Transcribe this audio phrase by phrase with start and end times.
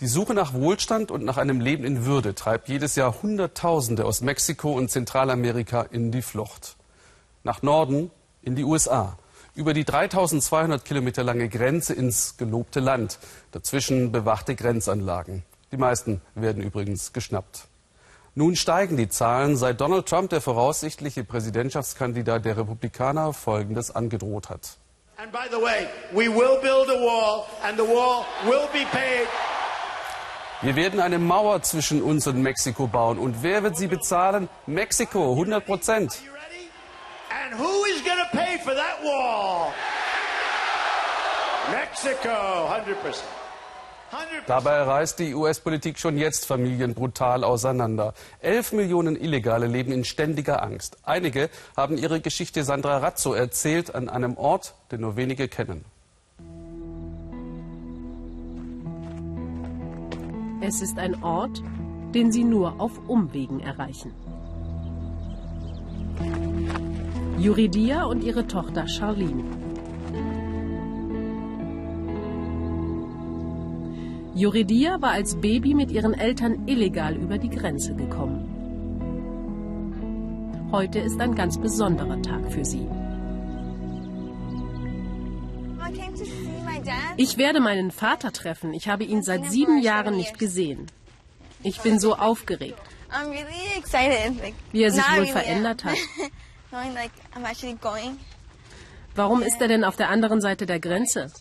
[0.00, 4.20] Die Suche nach Wohlstand und nach einem Leben in Würde treibt jedes Jahr Hunderttausende aus
[4.20, 6.76] Mexiko und Zentralamerika in die Flucht.
[7.42, 9.18] Nach Norden in die USA.
[9.56, 13.18] Über die 3200 Kilometer lange Grenze ins gelobte Land.
[13.50, 15.42] Dazwischen bewachte Grenzanlagen.
[15.72, 17.66] Die meisten werden übrigens geschnappt.
[18.36, 24.76] Nun steigen die Zahlen, seit Donald Trump, der voraussichtliche Präsidentschaftskandidat der Republikaner, Folgendes angedroht hat.
[25.16, 29.26] And by the way, we will build a wall and the wall will be paid
[30.62, 33.18] wir werden eine Mauer zwischen uns und Mexiko bauen.
[33.18, 34.48] Und wer wird sie bezahlen?
[34.66, 36.20] Mexiko, 100 Prozent.
[41.70, 42.30] Mexico,
[42.66, 43.28] 100 Prozent.
[44.46, 48.14] Dabei reißt die US-Politik schon jetzt Familien brutal auseinander.
[48.40, 50.96] Elf Millionen Illegale leben in ständiger Angst.
[51.02, 55.84] Einige haben ihre Geschichte Sandra Razzo erzählt an einem Ort, den nur wenige kennen.
[60.60, 61.62] Es ist ein Ort,
[62.14, 64.12] den sie nur auf Umwegen erreichen.
[67.38, 69.44] Yuridia und ihre Tochter Charlene.
[74.34, 78.48] Yuridia war als Baby mit ihren Eltern illegal über die Grenze gekommen.
[80.72, 82.86] Heute ist ein ganz besonderer Tag für sie.
[87.16, 88.72] Ich werde meinen Vater treffen.
[88.72, 90.86] Ich habe ihn seit sieben Jahren nicht gesehen.
[91.62, 92.80] Ich bin so aufgeregt.
[94.72, 95.96] Wie er sich wohl verändert hat.
[99.14, 101.32] Warum ist er denn auf der anderen Seite der Grenze?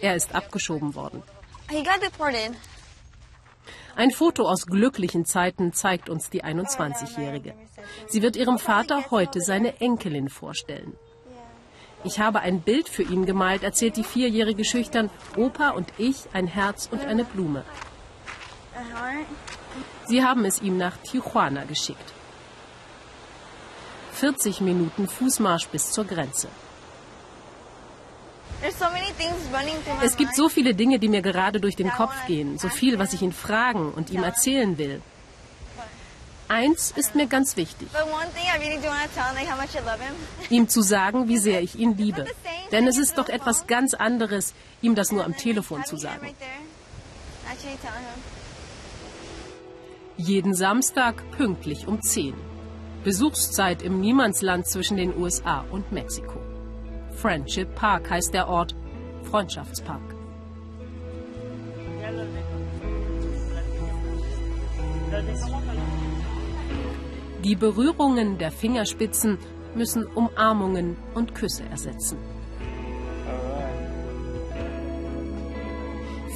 [0.00, 1.22] Er ist abgeschoben worden.
[3.96, 7.54] Ein Foto aus glücklichen Zeiten zeigt uns die 21-Jährige.
[8.08, 10.94] Sie wird ihrem Vater heute seine Enkelin vorstellen.
[12.06, 15.10] Ich habe ein Bild für ihn gemalt, erzählt die Vierjährige schüchtern.
[15.36, 17.64] Opa und ich, ein Herz und eine Blume.
[20.04, 22.12] Sie haben es ihm nach Tijuana geschickt.
[24.12, 26.46] 40 Minuten Fußmarsch bis zur Grenze.
[30.00, 33.14] Es gibt so viele Dinge, die mir gerade durch den Kopf gehen, so viel, was
[33.14, 35.02] ich ihn fragen und ihm erzählen will.
[36.48, 37.88] Eins ist mir ganz wichtig.
[40.50, 42.26] Ihm zu sagen, wie sehr ich ihn liebe.
[42.72, 46.34] Denn es ist doch etwas ganz anderes, ihm das nur am Telefon zu sagen.
[50.16, 52.34] Jeden Samstag pünktlich um 10.
[53.04, 56.40] Besuchszeit im Niemandsland zwischen den USA und Mexiko.
[57.16, 58.74] Friendship Park heißt der Ort,
[59.30, 60.02] Freundschaftspark.
[67.46, 69.38] Die Berührungen der Fingerspitzen
[69.76, 72.18] müssen Umarmungen und Küsse ersetzen.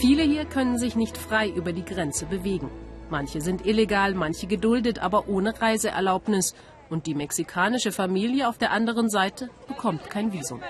[0.01, 2.71] Viele hier können sich nicht frei über die Grenze bewegen.
[3.09, 6.55] Manche sind illegal, manche geduldet, aber ohne Reiseerlaubnis.
[6.91, 10.63] Und die mexikanische Familie auf der anderen Seite bekommt kein Visum.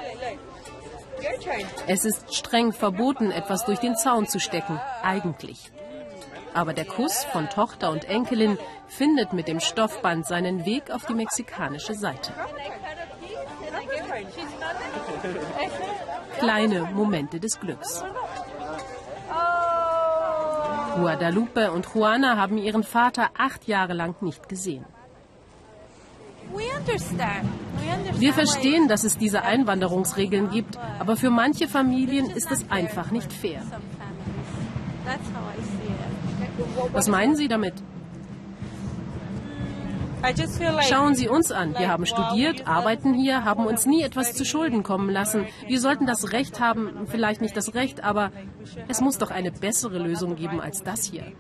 [1.87, 5.71] Es ist streng verboten, etwas durch den Zaun zu stecken, eigentlich.
[6.55, 11.15] Aber der Kuss von Tochter und Enkelin findet mit dem Stoffband seinen Weg auf die
[11.15, 12.33] mexikanische Seite.
[16.39, 18.03] Kleine Momente des Glücks.
[20.97, 24.85] Guadalupe und Juana haben ihren Vater acht Jahre lang nicht gesehen.
[28.15, 33.33] Wir verstehen, dass es diese Einwanderungsregeln gibt, aber für manche Familien ist es einfach nicht
[33.33, 33.63] fair.
[36.93, 37.75] Was meinen Sie damit?
[40.89, 41.75] Schauen Sie uns an.
[41.79, 45.47] Wir haben studiert, arbeiten hier, haben uns nie etwas zu Schulden kommen lassen.
[45.67, 48.31] Wir sollten das Recht haben, vielleicht nicht das Recht, aber
[48.89, 51.33] es muss doch eine bessere Lösung geben als das hier.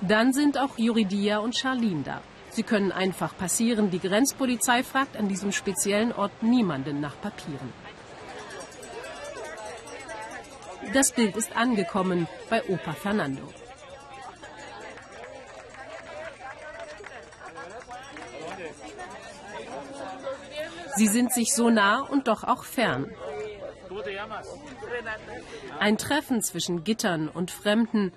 [0.00, 2.20] Dann sind auch Juridia und Charlene da.
[2.50, 3.90] Sie können einfach passieren.
[3.90, 7.72] Die Grenzpolizei fragt an diesem speziellen Ort niemanden nach Papieren.
[10.92, 13.42] Das Bild ist angekommen bei Opa Fernando.
[20.96, 23.10] Sie sind sich so nah und doch auch fern.
[25.78, 28.12] Ein Treffen zwischen Gittern und Fremden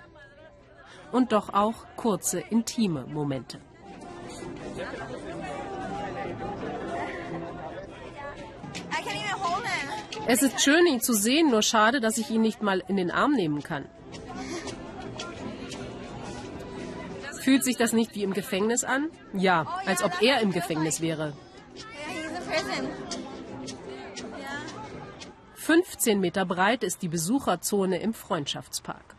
[1.11, 3.59] und doch auch kurze, intime Momente.
[10.27, 13.11] Es ist schön, ihn zu sehen, nur schade, dass ich ihn nicht mal in den
[13.11, 13.85] Arm nehmen kann.
[17.41, 19.09] Fühlt sich das nicht wie im Gefängnis an?
[19.33, 21.33] Ja, als ob er im Gefängnis wäre.
[25.55, 29.15] 15 Meter breit ist die Besucherzone im Freundschaftspark.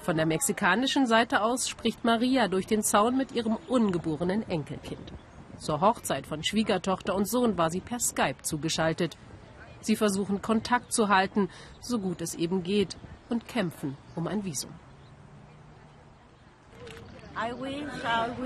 [0.00, 5.12] Von der mexikanischen Seite aus spricht Maria durch den Zaun mit ihrem ungeborenen Enkelkind.
[5.58, 9.16] Zur Hochzeit von Schwiegertochter und Sohn war sie per Skype zugeschaltet.
[9.80, 11.48] Sie versuchen Kontakt zu halten,
[11.80, 12.96] so gut es eben geht,
[13.28, 14.72] und kämpfen um ein Visum.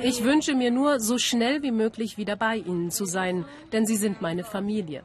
[0.02, 3.96] Ich wünsche mir nur, so schnell wie möglich wieder bei Ihnen zu sein, denn Sie
[3.96, 5.02] sind meine Familie.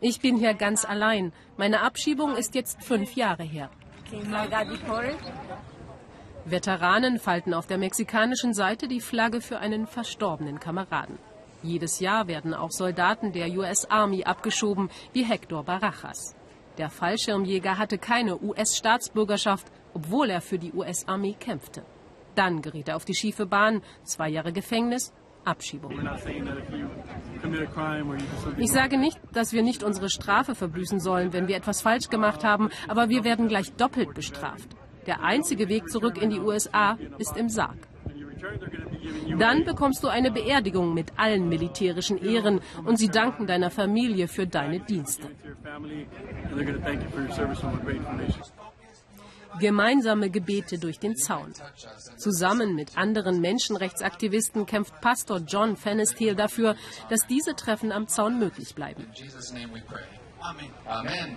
[0.00, 1.32] Ich bin hier ganz allein.
[1.56, 3.70] Meine Abschiebung ist jetzt fünf Jahre her.
[6.44, 11.18] Veteranen falten auf der mexikanischen Seite die Flagge für einen verstorbenen Kameraden.
[11.62, 16.34] Jedes Jahr werden auch Soldaten der US Army abgeschoben, wie Hector Barajas.
[16.78, 21.84] Der Fallschirmjäger hatte keine US-Staatsbürgerschaft, obwohl er für die US-Armee kämpfte.
[22.34, 25.12] Dann geriet er auf die schiefe Bahn, zwei Jahre Gefängnis,
[25.44, 25.92] Abschiebung.
[28.56, 32.42] Ich sage nicht, dass wir nicht unsere Strafe verbüßen sollen, wenn wir etwas falsch gemacht
[32.42, 34.68] haben, aber wir werden gleich doppelt bestraft.
[35.06, 37.76] Der einzige Weg zurück in die USA ist im Sarg.
[39.38, 44.46] Dann bekommst du eine Beerdigung mit allen militärischen Ehren und sie danken deiner Familie für
[44.46, 45.28] deine Dienste.
[49.58, 51.52] Gemeinsame Gebete durch den Zaun.
[52.16, 56.76] Zusammen mit anderen Menschenrechtsaktivisten kämpft Pastor John Fennestiel dafür,
[57.10, 59.06] dass diese Treffen am Zaun möglich bleiben.
[60.40, 61.36] Amen.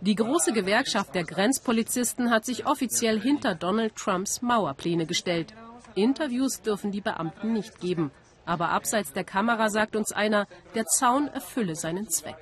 [0.00, 5.54] Die große Gewerkschaft der Grenzpolizisten hat sich offiziell hinter Donald Trumps Mauerpläne gestellt.
[5.94, 8.10] Interviews dürfen die Beamten nicht geben.
[8.46, 12.36] Aber abseits der Kamera sagt uns einer, der Zaun erfülle seinen Zweck.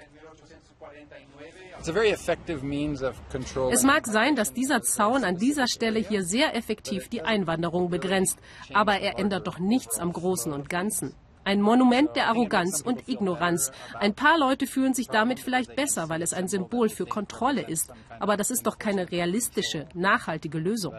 [3.70, 8.38] Es mag sein, dass dieser Zaun an dieser Stelle hier sehr effektiv die Einwanderung begrenzt,
[8.72, 11.14] aber er ändert doch nichts am Großen und Ganzen.
[11.44, 13.72] Ein Monument der Arroganz und Ignoranz.
[13.98, 17.92] Ein paar Leute fühlen sich damit vielleicht besser, weil es ein Symbol für Kontrolle ist.
[18.20, 20.94] Aber das ist doch keine realistische, nachhaltige Lösung.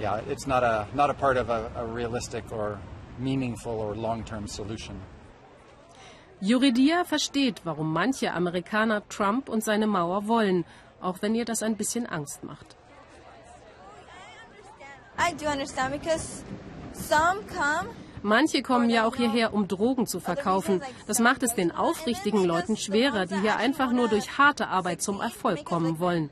[0.00, 2.78] Yeah, it's not a, not a part of a, a realistic or
[3.18, 4.96] meaningful or long-term solution.
[6.40, 10.64] Yuridia versteht, warum manche Amerikaner Trump und seine Mauer wollen,
[11.00, 12.76] auch wenn ihr das ein bisschen Angst macht.
[15.18, 16.44] I do understand because
[16.92, 17.88] some come
[18.22, 20.82] Manche kommen ja auch hierher, um Drogen zu verkaufen.
[21.06, 25.20] Das macht es den aufrichtigen Leuten schwerer, die hier einfach nur durch harte Arbeit zum
[25.20, 26.30] Erfolg kommen wollen.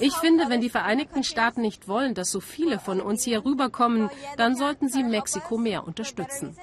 [0.00, 4.10] Ich finde, wenn die Vereinigten Staaten nicht wollen, dass so viele von uns hier rüberkommen,
[4.36, 6.56] dann sollten sie Mexiko mehr unterstützen.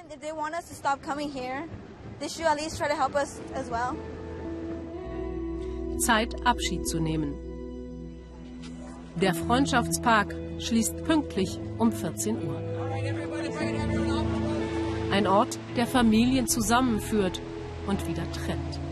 [5.98, 7.34] Zeit, Abschied zu nehmen.
[9.16, 12.62] Der Freundschaftspark schließt pünktlich um 14 Uhr.
[15.10, 17.40] Ein Ort, der Familien zusammenführt
[17.86, 18.87] und wieder trennt.